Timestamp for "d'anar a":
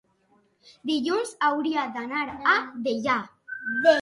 1.99-2.57